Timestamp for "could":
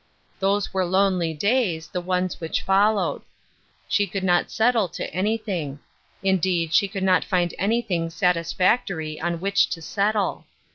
4.07-4.23, 6.87-7.03